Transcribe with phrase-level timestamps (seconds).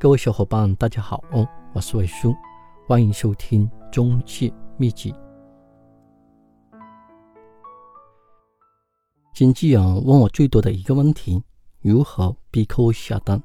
[0.00, 2.34] 各位小伙伴，大家好哦，我是伟叔，
[2.88, 5.14] 欢迎收听中介秘籍。
[9.34, 11.44] 经纪人问我最多的一个问题：
[11.82, 13.42] 如何逼客户下单？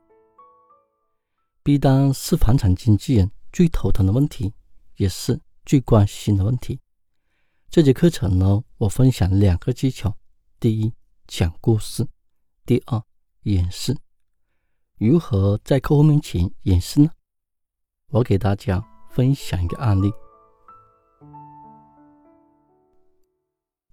[1.62, 4.54] 逼单是房产经纪人最头疼的问题，
[4.96, 6.80] 也是最关心的问题。
[7.70, 10.16] 这节课程呢，我分享两个技巧：
[10.58, 10.94] 第一，
[11.28, 12.06] 讲故事；
[12.66, 13.04] 第二，
[13.42, 13.98] 演示。
[14.98, 17.10] 如何在客户面前演示呢？
[18.12, 20.10] 我给大家分享一个案例。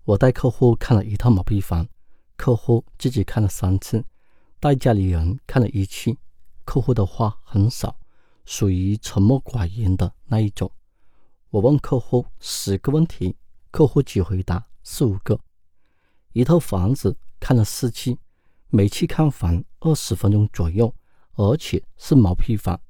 [0.04, 1.88] 我带客户看了一套毛坯房，
[2.36, 4.04] 客户自己看了三次，
[4.60, 6.16] 带家里人看了一次。
[6.64, 7.96] 客户的话很少，
[8.44, 10.70] 属于沉默寡言的那一种。
[11.50, 13.36] 我问客户十个问题，
[13.72, 15.40] 客户只回答四五个。
[16.32, 18.16] 一套房子看了四次。
[18.74, 20.94] 每次看房二十分钟左右，
[21.34, 22.80] 而且是毛坯房，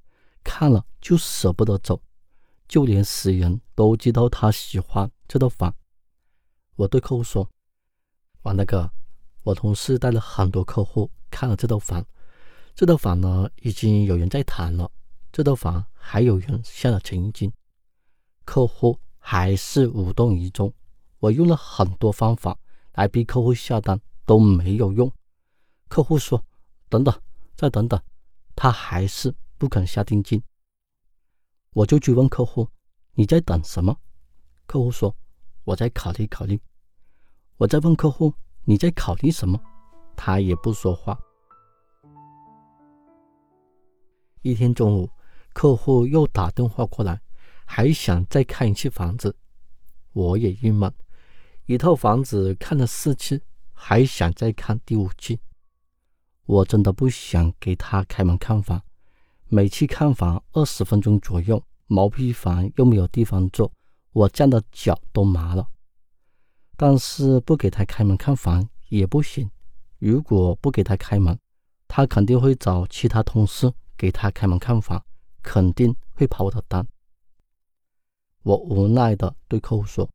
[0.45, 2.01] 看了就舍不得走，
[2.69, 5.75] 就连死人都知道他喜欢这套房。
[6.77, 7.51] 我对客户说
[8.43, 8.89] ：“王大哥，
[9.43, 12.07] 我同事带了很多客户看了这套房，
[12.77, 14.89] 这套房呢已经有人在谈了，
[15.33, 17.53] 这套房还有人下了诚意金，
[18.45, 20.73] 客户还是无动于衷。
[21.19, 22.57] 我用了很多方法
[22.93, 25.11] 来逼客户下单，都没有用。”
[25.93, 26.43] 客户说
[26.89, 27.15] ：“等等，
[27.55, 28.01] 再等等。”
[28.57, 30.43] 他还是不肯下定金。
[31.75, 32.67] 我就追问客户
[33.13, 33.95] ：“你在等什么？”
[34.65, 35.15] 客户说
[35.65, 36.59] ：“我在考虑考虑。”
[37.61, 38.33] 我再问客户
[38.65, 39.61] ：“你在考虑什么？”
[40.17, 41.21] 他也不说话。
[44.41, 45.11] 一天中午，
[45.53, 47.21] 客户又打电话过来，
[47.67, 49.37] 还想再看一次房子。
[50.15, 50.91] 我也郁闷，
[51.67, 53.43] 一套房子看了四次，
[53.75, 55.39] 还想再看第五次。
[56.45, 58.83] 我真的不想给他开门看房，
[59.49, 63.73] 每次看房二十分钟左右，毛坯房又没有地方坐，
[64.13, 65.69] 我站的脚都麻了。
[66.77, 69.49] 但是不给他开门看房也不行，
[70.01, 71.39] 如果不给他开门，
[71.87, 75.03] 他肯定会找其他同事给他开门看房，
[75.43, 76.85] 肯定会跑我的单。
[78.43, 80.11] 我无奈的对客户说：“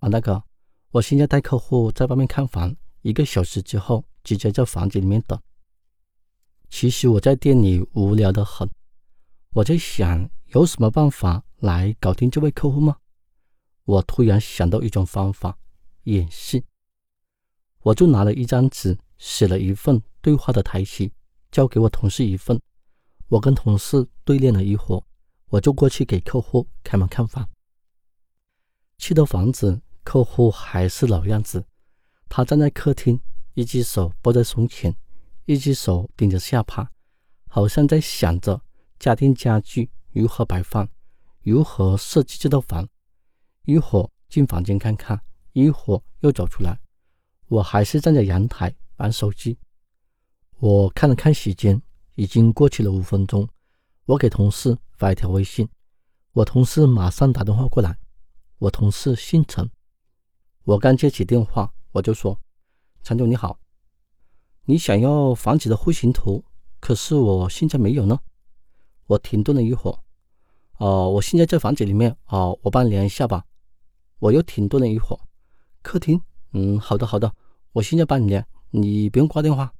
[0.00, 0.42] 王大哥，
[0.90, 5.40] 我现在带客户在外面看房，一个小时之后。”直接在房子里面等。
[6.68, 8.68] 其实我在店里无聊的很，
[9.52, 12.96] 我在想有什么办法来搞定这位客户吗？
[13.84, 15.56] 我突然想到一种方法，
[16.02, 16.64] 演戏。
[17.82, 21.08] 我就拿了一张纸，写了一份对话的台词，
[21.52, 22.60] 交给我同事一份。
[23.28, 25.02] 我跟同事对练了一会儿，
[25.50, 27.48] 我就过去给客户开门看房。
[28.98, 31.64] 去到房子，客户还是老样子，
[32.28, 33.20] 他站在客厅。
[33.56, 34.94] 一只手抱在胸前，
[35.46, 36.90] 一只手顶着下巴，
[37.48, 38.60] 好像在想着
[38.98, 40.86] 家电家具如何摆放，
[41.40, 42.86] 如何设计这套房。
[43.64, 45.18] 一会儿进房间看看，
[45.54, 46.78] 一会儿又走出来。
[47.46, 49.56] 我还是站在阳台玩手机。
[50.58, 51.80] 我看了看时间，
[52.16, 53.48] 已经过去了五分钟。
[54.04, 55.66] 我给同事发一条微信，
[56.34, 57.96] 我同事马上打电话过来。
[58.58, 59.70] 我同事姓陈，
[60.64, 62.38] 我刚接起电话，我就说。
[63.06, 63.60] 陈总你好，
[64.64, 66.44] 你想要房子的户型图，
[66.80, 68.18] 可是我现在没有呢。
[69.06, 69.98] 我停顿了一会儿，
[70.78, 73.44] 哦，我现在在房子里面，哦，我帮你量一下吧。
[74.18, 75.20] 我又停顿了一会儿，
[75.82, 77.32] 客厅，嗯，好的好的，
[77.74, 79.72] 我现在帮你量，你不用挂电话。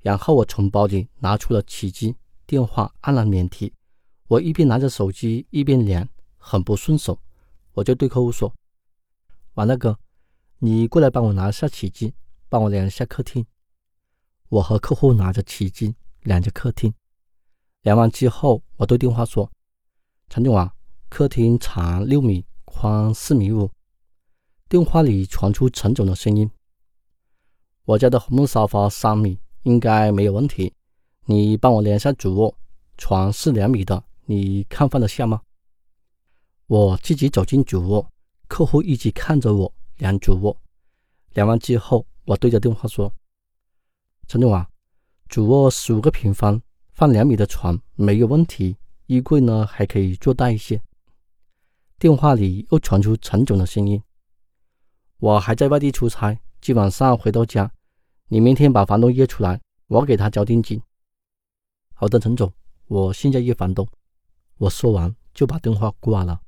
[0.00, 3.72] 然后我从包里拿出了起机电话，按了免提。
[4.26, 7.16] 我一边拿着手机一边量，很不顺手，
[7.74, 8.52] 我就对客户说
[9.54, 9.96] ：“王大哥，
[10.58, 12.12] 你过来帮我拿下起机。”
[12.52, 13.46] 帮我量一下客厅。
[14.50, 16.92] 我和客户拿着起机量着客厅，
[17.80, 19.50] 量完之后，我对电话说
[20.28, 20.74] ：“陈总啊，
[21.08, 23.70] 客厅长六米，宽四米五。”
[24.68, 26.50] 电话里传出陈总的声音
[27.86, 30.74] ：“我家的红木沙发三米，应该没有问题。
[31.24, 32.54] 你帮我量一下主卧，
[32.98, 35.40] 床是两米的，你看放得下吗？”
[36.68, 38.12] 我自己走进主卧，
[38.46, 40.54] 客户一直看着我量主卧。
[41.32, 42.06] 量完之后。
[42.24, 43.12] 我对着电话说
[44.28, 44.68] ：“陈总啊，
[45.28, 48.76] 主卧十五个平方，放两米的床没有问题，
[49.06, 50.80] 衣柜呢还可以做大一些。”
[51.98, 54.00] 电话里又传出陈总的声音
[55.18, 57.72] ：“我还在外地出差，今晚上回到家，
[58.28, 60.80] 你明天把房东约出来，我给他交定金。”
[61.94, 62.52] 好的，陈总，
[62.86, 63.86] 我现在约房东。
[64.58, 66.40] 我说完就把电话挂了。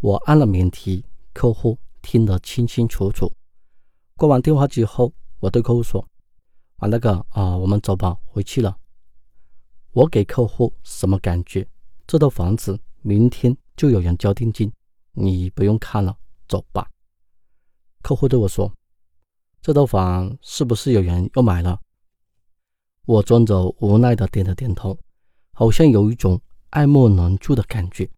[0.00, 3.32] 我按了免提，客户听得清清楚楚。
[4.22, 6.08] 挂完电话之后，我对客户说
[6.78, 8.78] ：“王大哥啊，我们走吧，回去了。”
[9.90, 11.68] 我给客户什么感觉？
[12.06, 14.72] 这套房子明天就有人交定金，
[15.10, 16.16] 你不用看了，
[16.46, 16.88] 走吧。
[18.00, 18.72] 客户对我说
[19.60, 21.80] ：“这套房是不是有人要买了？”
[23.06, 24.96] 我装着无奈的点了点头，
[25.52, 26.40] 好像有一种
[26.70, 28.08] 爱莫能助的感觉，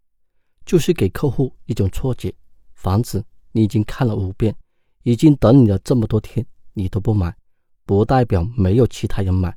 [0.66, 2.34] 就是给客户一种错觉：
[2.74, 4.54] 房子你已经看了五遍，
[5.04, 7.34] 已经等你了这么多天，你都不买，
[7.86, 9.56] 不代表没有其他人买。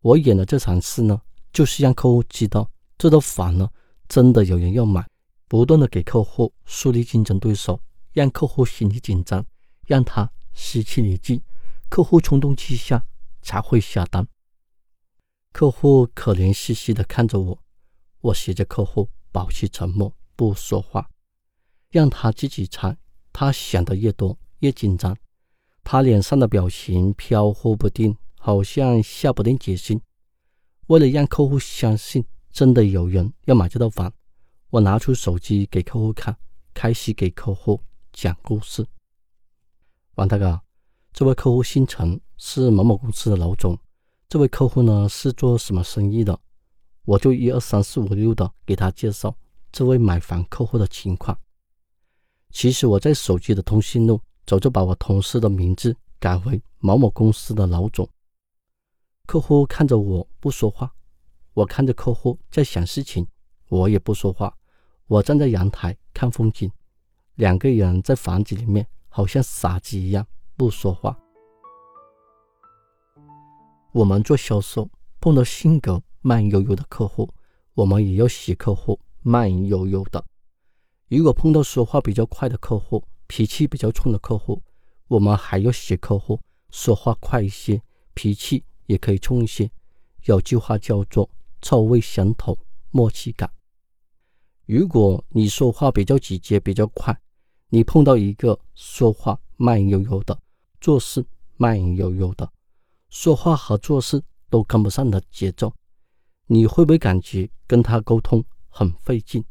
[0.00, 1.20] 我演的这场戏呢，
[1.52, 3.68] 就是让客户知道这套房呢
[4.08, 5.04] 真的有人要买，
[5.48, 7.80] 不断的给客户树立竞争对手，
[8.12, 9.44] 让客户心里紧张，
[9.86, 11.40] 让他失去理智，
[11.88, 13.04] 客户冲动之下
[13.42, 14.26] 才会下单。
[15.52, 17.58] 客户可怜兮兮的看着我，
[18.20, 21.08] 我学着客户保持沉默，不说话，
[21.90, 22.96] 让他自己猜。
[23.32, 25.16] 他想的越多，越紧张。
[25.84, 30.00] 他脸上的表情飘忽不定，好像下不定决心。
[30.88, 34.12] 为了让客户相信真的有人要买这套房，
[34.70, 36.36] 我拿出手机给客户看，
[36.74, 37.80] 开始给客户
[38.12, 38.86] 讲故事。
[40.16, 40.60] 王大哥，
[41.12, 43.78] 这位客户姓陈，是某某公司的老总。
[44.28, 46.38] 这位客户呢是做什么生意的？
[47.04, 49.34] 我就一二三四五六的给他介绍
[49.72, 51.38] 这位买房客户的情况。
[52.50, 58.08] 其实我在手机的通讯录早就把我同事的名字改为某某公司的老总。
[59.26, 60.90] 客户看着我不说话，
[61.52, 63.28] 我看着客户在想事情，
[63.68, 64.56] 我也不说话。
[65.06, 66.72] 我站在阳台看风景，
[67.34, 71.14] 两个人在房子里面好像傻子一样不说话。
[73.92, 74.88] 我们做销售，
[75.20, 77.28] 碰到性格慢悠悠的客户，
[77.74, 80.24] 我们也要洗客户慢悠悠的。
[81.08, 84.60] 如果碰到说话比较快的客户，脾气比较冲的客户，
[85.06, 86.40] 我们还要洗客户
[86.70, 87.80] 说话快一些，
[88.14, 89.70] 脾气也可以冲一些。
[90.24, 91.30] 有句话叫做
[91.62, 92.58] “臭味相投，
[92.90, 93.48] 默契感”。
[94.66, 97.18] 如果你说话比较直接、比较快，
[97.68, 100.38] 你碰到一个说话慢悠悠的，
[100.80, 101.24] 做事
[101.56, 102.50] 慢悠悠的。
[103.08, 105.72] 说话和做事都跟不上的节奏，
[106.46, 109.44] 你会不会感觉跟他沟通很费劲？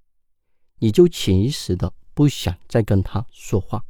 [0.80, 3.86] 你就潜意识的不想再跟他说话。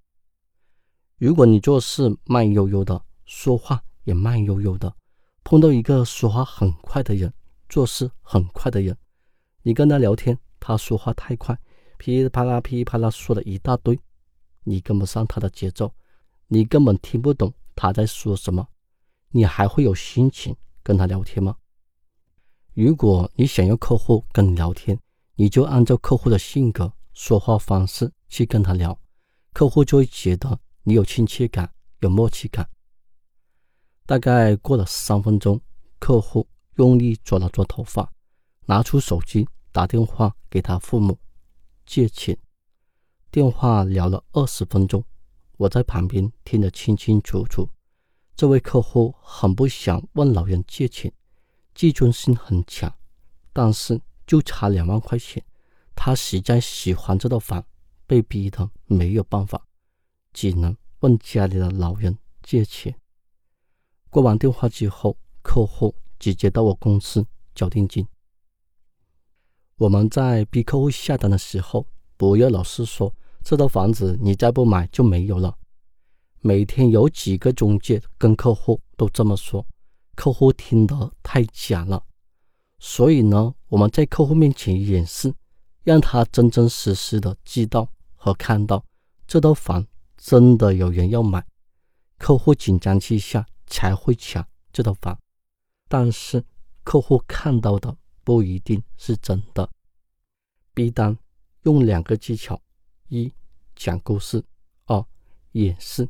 [1.17, 4.93] 如果你做事慢悠悠的，说话也慢悠悠的，
[5.45, 7.33] 碰到一个说话很快的人，
[7.69, 8.97] 做事很快的人，
[9.61, 11.57] 你跟他聊天，他说话太快，
[11.97, 13.97] 噼里啪啦噼里啪啦说了一大堆，
[14.65, 15.89] 你跟不上他的节奏，
[16.47, 18.67] 你根本听不懂他在说什么。
[19.29, 20.53] 你还会有心情
[20.83, 21.55] 跟他聊天吗？
[22.73, 24.99] 如果你想要客户跟你聊天，
[25.35, 28.99] 你就按照客户的性格、说话方式去跟他聊，
[29.53, 32.69] 客户就会觉得你有亲切感、有默契感。
[34.05, 35.59] 大概过了三分钟，
[35.99, 38.11] 客户用力抓了抓头发，
[38.65, 41.19] 拿出手机打电话给他父母
[41.85, 42.37] 借钱。
[43.29, 45.03] 电话聊了二十分钟，
[45.57, 47.69] 我在旁边听得清清楚楚。
[48.35, 51.11] 这位客户很不想问老人借钱，
[51.73, 52.93] 自尊心很强，
[53.51, 55.43] 但是就差两万块钱，
[55.95, 57.65] 他实在喜欢这套房，
[58.07, 59.67] 被逼的没有办法，
[60.33, 62.95] 只能问家里的老人借钱。
[64.09, 68.07] 挂完电话之后，客户直接到我公司交定金。
[69.75, 75.55] 我们在逼客户下单的时候，不要老是说这套房子你再不买就没有了。
[76.39, 79.67] 每天有几个中介跟客户都这么说，
[80.15, 82.03] 客户听得太假了。
[82.79, 85.33] 所以呢，我们在客户面前演示，
[85.83, 87.89] 让他真真实实的知道
[88.27, 88.83] 和看到
[89.25, 91.41] 这套房真的有人要买，
[92.17, 95.17] 客户紧张之下才会抢这套房。
[95.87, 96.43] 但是
[96.83, 99.69] 客户看到的不一定是真的。
[100.73, 101.17] 逼单
[101.61, 102.61] 用两个技巧：
[103.07, 103.31] 一
[103.77, 104.43] 讲故事，
[104.87, 105.05] 二
[105.53, 106.05] 演示。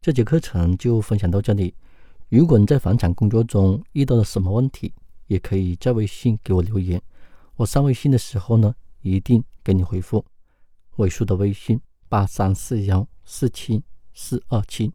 [0.00, 1.74] 这节课程就分享到这里。
[2.30, 4.94] 如果你在房产工作中遇到了什么问题，
[5.26, 7.02] 也可以在微信给我留言。
[7.56, 10.24] 我上微信的时候呢，一定给你回复。
[10.96, 13.82] 尾数的微信八三四幺四七
[14.14, 14.92] 四二七。